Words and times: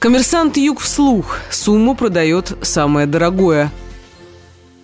Коммерсант 0.00 0.56
Юг 0.56 0.80
вслух. 0.80 1.36
Сумму 1.50 1.94
продает 1.94 2.56
самое 2.62 3.06
дорогое. 3.06 3.70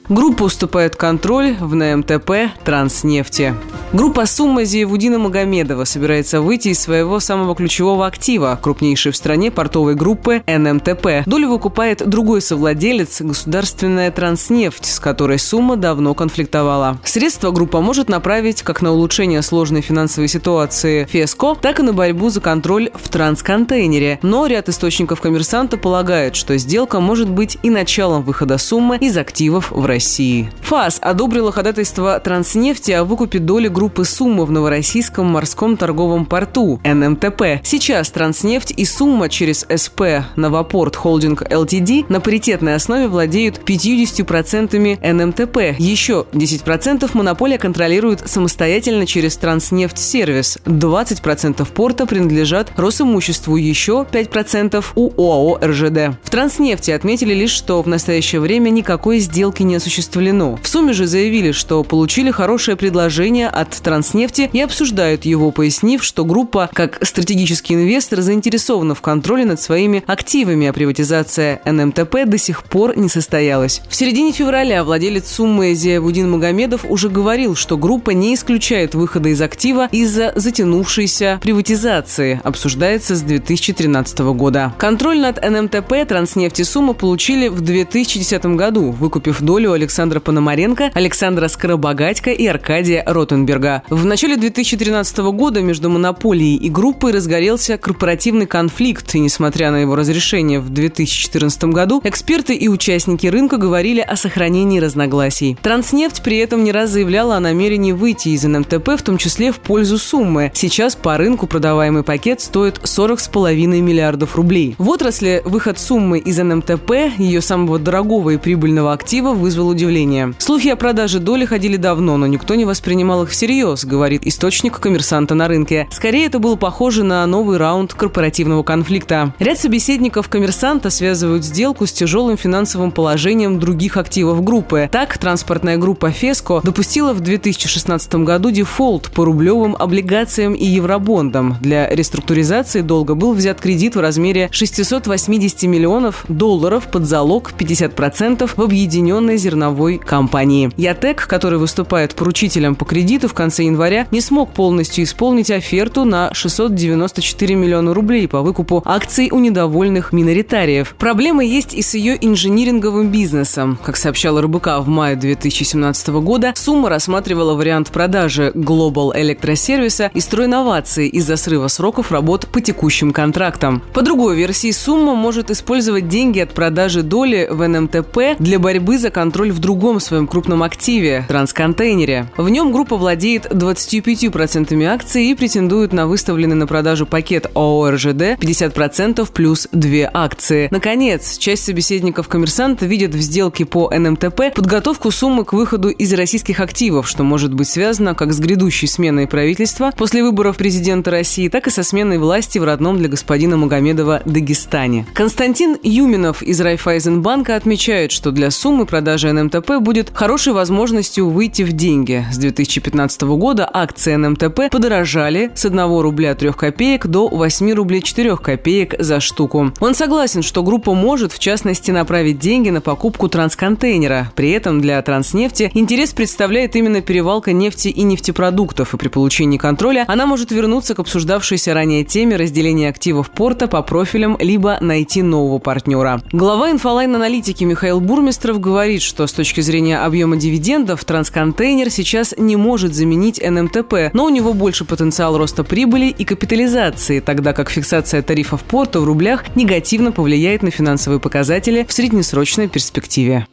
Группа 0.09 0.45
уступает 0.45 0.95
контроль 0.95 1.57
в 1.59 1.75
НМТП 1.75 2.53
«Транснефти». 2.65 3.57
Группа 3.93 4.27
«Сумма» 4.27 4.65
Зиевудина 4.65 5.19
Магомедова 5.19 5.85
собирается 5.85 6.41
выйти 6.41 6.69
из 6.69 6.81
своего 6.81 7.19
самого 7.19 7.57
ключевого 7.57 8.07
актива, 8.07 8.59
крупнейшей 8.61 9.11
в 9.11 9.17
стране 9.17 9.51
портовой 9.51 9.95
группы 9.95 10.43
НМТП. 10.47 11.25
Долю 11.27 11.51
выкупает 11.51 12.07
другой 12.09 12.41
совладелец– 12.41 13.21
государственная 13.23 14.13
«Транснефть», 14.13 14.87
с 14.87 15.01
которой 15.01 15.39
«Сумма» 15.39 15.77
давно 15.77 16.15
конфликтовала. 16.15 16.99
Средства 17.05 17.51
группа 17.51 17.81
может 17.81 18.09
направить 18.09 18.63
как 18.63 18.83
на 18.83 18.93
улучшение 18.93 19.43
сложной 19.43 19.81
финансовой 19.81 20.29
ситуации 20.29 21.05
ФЕСКО, 21.05 21.57
так 21.61 21.81
и 21.81 21.83
на 21.83 21.93
борьбу 21.93 22.29
за 22.29 22.41
контроль 22.41 22.91
в 22.95 23.09
трансконтейнере. 23.09 24.21
Но 24.23 24.47
ряд 24.47 24.69
источников 24.69 25.21
коммерсанта 25.21 25.79
полагают, 25.79 26.37
что 26.37 26.57
сделка 26.59 27.01
может 27.01 27.29
быть 27.29 27.59
и 27.63 27.71
началом 27.71 28.23
выхода 28.23 28.59
«Суммы» 28.59 28.99
из 28.99 29.17
активов 29.17 29.71
в 29.73 29.85
России. 29.85 29.96
России. 29.97 30.51
ФАС 30.61 30.99
одобрила 31.01 31.53
ходатайство 31.53 32.21
Транснефти 32.21 32.91
о 32.91 33.05
выкупе 33.05 33.39
доли 33.39 33.69
группы 33.69 34.05
«Сумма» 34.05 34.45
в 34.45 34.51
Новороссийском 34.51 35.25
морском 35.25 35.79
торговом 35.79 36.27
порту 36.27 36.81
НМТП. 36.85 37.63
Сейчас 37.63 38.11
Транснефть 38.11 38.75
и 38.77 38.85
«Сумма» 38.85 39.31
через 39.31 39.67
СП 39.75 40.27
«Новопорт 40.37 40.97
Холдинг 40.97 41.45
ЛТД» 41.51 42.11
на 42.11 42.21
паритетной 42.21 42.75
основе 42.75 43.09
владеют 43.09 43.61
50% 43.65 45.13
НМТП. 45.13 45.79
Еще 45.79 46.27
10% 46.33 47.11
монополия 47.15 47.57
контролирует 47.57 48.29
самостоятельно 48.29 49.07
через 49.07 49.39
Транснефть 49.39 49.99
Сервис. 49.99 50.59
20% 50.67 51.67
порта 51.73 52.05
принадлежат 52.05 52.71
Росимуществу, 52.77 53.57
еще 53.57 54.07
5% 54.13 54.85
у 54.95 55.11
ОАО 55.17 55.59
РЖД. 55.67 56.19
В 56.23 56.29
Транснефти 56.29 56.91
отметили 56.91 57.33
лишь, 57.33 57.53
что 57.53 57.81
в 57.81 57.89
настоящее 57.89 58.43
время 58.43 58.69
никакой 58.69 59.21
сделки 59.21 59.63
не 59.63 59.77
осуществлено. 59.87 60.59
В 60.63 60.69
сумме 60.69 60.93
же 60.93 61.07
заявили, 61.07 61.53
что 61.53 61.85
получили 61.85 62.31
хорошее 62.31 62.77
предложение 62.77 63.49
от 63.49 63.71
Транснефти 63.71 64.51
и 64.53 64.61
обсуждают 64.61 65.25
его, 65.25 65.53
пояснив, 65.53 66.03
что 66.03 66.25
группа, 66.25 66.69
как 66.73 66.99
стратегический 67.07 67.75
инвестор, 67.75 68.21
заинтересована 68.21 68.95
в 68.95 69.01
контроле 69.01 69.45
над 69.45 69.61
своими 69.61 70.03
активами, 70.07 70.67
а 70.67 70.73
приватизация 70.73 71.61
НМТП 71.65 72.25
до 72.27 72.37
сих 72.37 72.65
пор 72.65 72.99
не 72.99 73.09
состоялась. 73.09 73.81
В 73.89 73.95
середине 73.95 74.33
февраля 74.33 74.83
владелец 74.83 75.29
суммы 75.29 75.75
Зиавудин 75.75 76.31
Магомедов 76.31 76.85
уже 76.89 77.09
говорил, 77.09 77.55
что 77.55 77.77
группа 77.77 78.11
не 78.11 78.35
исключает 78.35 78.95
выхода 78.95 79.29
из 79.29 79.41
актива 79.41 79.89
из-за 79.93 80.33
затянувшейся 80.35 81.39
приватизации, 81.41 82.41
обсуждается 82.43 83.15
с 83.15 83.23
2013 83.23 84.19
года. 84.35 84.75
Контроль 84.79 85.21
над 85.21 85.43
НМТП 85.43 86.09
Транснефти 86.09 86.63
Сумма 86.63 86.93
получили 86.93 87.47
в 87.47 87.61
2010 87.61 88.47
году, 88.57 88.91
выкупив 88.91 89.41
долю 89.43 89.76
Александра 89.77 90.21
Пономаренко, 90.21 90.91
Александра 90.93 91.49
Скоробогатько 91.49 92.31
и 92.33 92.47
Аркадия 92.47 93.05
Ротенберга. 93.07 93.83
В 93.89 94.05
начале 94.05 94.37
2013 94.37 95.19
года 95.19 95.63
между 95.63 95.89
монополией 95.89 96.57
и 96.57 96.69
группой 96.69 97.13
разгорелся 97.13 97.79
корпоративный 97.79 98.47
конфликт, 98.47 99.15
и 99.15 99.21
несмотря 99.21 99.71
на 99.71 99.77
его 99.77 99.95
разрешение 99.95 100.61
в 100.61 100.71
2014 100.71 101.65
году, 101.65 102.01
эксперты 102.05 102.55
и 102.55 102.69
участники 102.69 103.27
рынка 103.27 103.57
говорили 103.57 104.01
о 104.01 104.17
сохранении 104.17 104.81
разногласий. 104.81 105.57
Транснефть 105.63 106.23
при 106.23 106.39
этом 106.39 106.65
не 106.65 106.73
раз 106.73 106.91
заявляла 106.91 107.37
о 107.37 107.41
намерении 107.41 107.93
выйти 107.93 108.31
из 108.31 108.45
НМТП, 108.45 108.91
в 108.99 109.03
том 109.03 109.19
числе 109.19 109.53
в 109.53 109.59
пользу 109.59 109.99
суммы. 109.99 110.51
Сейчас 110.55 110.97
по 110.97 111.17
рынку 111.17 111.47
продаваемый 111.47 112.03
пакет 112.03 112.41
стоит 112.41 112.79
40,5 112.79 113.67
миллиардов 113.81 114.37
рублей. 114.37 114.75
В 114.79 114.89
отрасли 114.89 115.43
выход 115.45 115.79
суммы 115.79 116.19
из 116.19 116.39
НМТП, 116.39 117.19
ее 117.19 117.41
самого 117.41 117.79
дорогого 117.79 118.31
и 118.31 118.37
прибыльного 118.37 118.93
актива, 118.93 119.33
вызвал 119.33 119.66
вызвал 119.67 119.69
удивление. 119.69 120.35
Слухи 120.39 120.69
о 120.69 120.77
продаже 120.77 121.19
доли 121.19 121.45
ходили 121.45 121.77
давно, 121.77 122.17
но 122.17 122.27
никто 122.27 122.55
не 122.55 122.65
воспринимал 122.65 123.25
их 123.25 123.31
всерьез, 123.31 123.85
говорит 123.85 124.27
источник 124.27 124.79
коммерсанта 124.79 125.35
на 125.35 125.49
рынке. 125.49 125.87
Скорее, 125.91 126.27
это 126.27 126.39
было 126.39 126.57
похоже 126.57 127.03
на 127.05 127.27
новый 127.27 127.59
раунд 127.59 127.95
корпоративного 127.95 128.63
конфликта. 128.63 129.35
Ряд 129.39 129.59
собеседников 129.59 130.29
коммерсанта 130.29 130.91
связывают 130.91 131.45
сделку 131.45 131.87
с 131.87 131.93
тяжелым 131.93 132.37
финансовым 132.37 132.91
положением 132.91 133.59
других 133.59 133.97
активов 133.97 134.43
группы. 134.43 134.89
Так, 134.91 135.19
транспортная 135.19 135.77
группа 135.77 136.11
«Феско» 136.11 136.61
допустила 136.63 137.13
в 137.13 137.21
2016 137.21 138.15
году 138.17 138.51
дефолт 138.51 139.11
по 139.11 139.25
рублевым 139.25 139.77
облигациям 139.79 140.55
и 140.55 140.65
евробондам. 140.65 141.57
Для 141.61 141.89
реструктуризации 141.89 142.83
долга 142.83 143.15
был 143.15 143.35
взят 143.35 143.61
кредит 143.61 143.97
в 143.97 144.01
размере 144.01 144.49
680 144.53 145.63
миллионов 145.65 146.25
долларов 146.29 146.89
под 146.91 147.07
залог 147.07 147.53
50% 147.59 148.51
в 148.57 148.63
объединенной 148.63 149.37
зерновой 149.37 149.56
зерновой 149.57 149.99
компании. 149.99 150.71
Ятек, 150.77 151.27
который 151.27 151.59
выступает 151.59 152.15
поручителем 152.15 152.75
по 152.75 152.85
кредиту 152.85 153.29
в 153.29 153.35
конце 153.35 153.65
января, 153.65 154.07
не 154.11 154.21
смог 154.21 154.53
полностью 154.53 155.05
исполнить 155.05 155.51
оферту 155.51 156.05
на 156.05 156.33
694 156.35 157.55
миллиона 157.55 157.95
рублей 157.95 158.29
по 158.29 158.43
выкупу 158.43 158.83
акций 158.85 159.31
у 159.33 159.39
недовольных 159.39 160.13
миноритариев. 160.13 160.95
Проблемы 160.99 161.45
есть 161.45 161.73
и 161.75 161.83
с 161.83 161.95
ее 161.95 162.17
инжиниринговым 162.21 163.09
бизнесом. 163.09 163.79
Как 163.83 163.97
сообщала 163.97 164.43
РБК 164.43 164.81
в 164.81 164.89
мае 164.89 165.17
2017 165.17 166.09
года, 166.09 166.53
сумма 166.55 166.91
рассматривала 166.91 167.55
вариант 167.55 167.91
продажи 167.91 168.53
Global 168.55 169.13
Электросервиса 169.15 170.11
и 170.13 170.21
стройновации 170.21 171.09
из-за 171.09 171.37
срыва 171.37 171.69
сроков 171.69 172.13
работ 172.13 172.47
по 172.49 172.61
текущим 172.61 173.13
контрактам. 173.13 173.83
По 173.95 174.03
другой 174.03 174.37
версии, 174.37 174.71
сумма 174.71 175.15
может 175.15 175.51
использовать 175.51 176.09
деньги 176.09 176.41
от 176.41 176.53
продажи 176.53 177.03
доли 177.03 177.49
в 177.51 177.67
НМТП 177.67 178.39
для 178.39 178.59
борьбы 178.59 178.99
за 178.99 179.11
контроль 179.11 179.46
контроль 179.47 179.53
в 179.53 179.59
другом 179.59 180.01
своем 180.01 180.27
крупном 180.27 180.63
активе– 180.63 181.25
трансконтейнере. 181.29 182.31
В 182.37 182.49
нем 182.49 182.73
группа 182.73 182.97
владеет 182.97 183.47
25% 183.47 184.85
акций 184.85 185.27
и 185.27 185.35
претендует 185.35 185.93
на 185.93 186.07
выставленный 186.07 186.57
на 186.57 186.67
продажу 186.67 187.07
пакет 187.07 187.47
ООО 187.55 187.93
РЖД 187.93 188.39
50% 188.41 189.29
плюс 189.33 189.69
2 189.73 190.11
акции. 190.13 190.69
Наконец, 190.71 191.39
часть 191.39 191.65
собеседников 191.65 192.29
коммерсанта 192.29 192.87
видит 192.87 193.15
в 193.15 193.21
сделке 193.21 193.65
по 193.65 193.91
НМТП 193.91 194.55
подготовку 194.55 195.11
суммы 195.11 195.45
к 195.45 195.53
выходу 195.53 195.89
из 195.89 196.13
российских 196.13 196.61
активов, 196.61 197.09
что 197.09 197.23
может 197.25 197.55
быть 197.55 197.69
связано 197.69 198.15
как 198.15 198.33
с 198.33 198.41
грядущей 198.41 198.89
сменой 198.89 199.27
правительства 199.27 199.93
после 199.97 200.23
выборов 200.23 200.57
президента 200.57 201.11
России, 201.11 201.49
так 201.49 201.67
и 201.67 201.71
со 201.71 201.83
сменой 201.83 202.19
власти 202.19 202.59
в 202.59 202.65
родном 202.65 202.99
для 202.99 203.09
господина 203.09 203.57
Магомедова 203.57 204.23
Дагестане. 204.25 205.07
Константин 205.15 205.77
Юминов 205.83 206.43
из 206.43 206.61
Райфайзенбанка 206.61 207.57
отмечает, 207.57 208.13
что 208.13 208.31
для 208.31 208.51
суммы 208.51 208.87
продажи 208.87 209.26
НМТП 209.33 209.79
будет 209.81 210.11
хорошей 210.15 210.53
возможностью 210.53 211.29
выйти 211.29 211.63
в 211.63 211.73
деньги. 211.73 212.25
С 212.33 212.39
2015 212.39 213.23
года 213.23 213.69
акции 213.73 214.15
НМТП 214.15 214.71
подорожали 214.71 215.51
с 215.55 215.65
1 215.65 215.79
рубля 216.01 216.35
3 216.35 216.53
копеек 216.53 217.07
до 217.07 217.29
8 217.29 217.73
рублей 217.73 218.03
4 218.03 218.37
копеек 218.37 218.95
за 218.99 219.21
штуку. 219.21 219.73
Он 219.81 219.95
согласен, 219.95 220.43
что 220.43 220.63
группа 220.63 220.95
может, 220.95 221.33
в 221.33 221.39
частности, 221.39 221.91
направить 221.91 222.39
деньги 222.39 222.71
на 222.71 222.81
покупку 222.81 223.29
трансконтейнера. 223.29 224.33
При 224.35 224.51
этом 224.51 224.81
для 224.81 225.01
транснефти 225.03 225.71
интерес 225.75 226.13
представляет 226.13 226.77
именно 226.77 227.01
перевалка 227.01 227.53
нефти 227.53 227.89
и 227.89 228.03
нефтепродуктов, 228.03 228.95
и 228.95 228.97
при 228.97 229.09
получении 229.09 229.59
контроля 229.59 230.05
она 230.09 230.27
может 230.27 230.51
вернуться 230.51 230.95
к 230.95 230.99
обсуждавшейся 230.99 231.75
ранее 231.75 232.05
теме 232.05 232.37
разделения 232.37 232.89
активов 232.89 233.31
порта 233.31 233.69
по 233.69 233.83
профилям, 233.83 234.37
либо 234.41 234.79
найти 234.81 235.23
нового 235.23 235.59
партнера. 235.59 236.23
Глава 236.33 236.71
INFOLine-Аналитики 236.71 237.65
Михаил 237.65 238.01
Бурмистров 238.01 238.61
говорит, 238.61 239.03
что 239.17 239.27
с 239.27 239.33
точки 239.33 239.63
зрения 239.63 239.97
объема 240.01 240.37
дивидендов 240.37 241.03
трансконтейнер 241.07 241.89
сейчас 241.89 242.35
не 242.37 242.55
может 242.55 242.93
заменить 242.93 243.41
НМТП, 243.43 244.13
но 244.13 244.27
у 244.27 244.29
него 244.29 244.53
больше 244.53 244.85
потенциал 244.85 245.39
роста 245.39 245.65
прибыли 245.65 246.09
и 246.09 246.27
капитализации, 246.27 247.21
тогда 247.21 247.55
как 247.55 247.71
фиксация 247.71 248.21
тарифов 248.21 248.63
порта 248.63 249.01
в 249.01 249.05
рублях 249.05 249.57
негативно 249.57 250.13
повлияет 250.13 250.63
на 250.63 250.71
финансовые 250.71 251.19
показатели 251.19 251.87
в 251.89 251.95
среднесрочной 251.95 252.69
перспективе. 252.69 253.47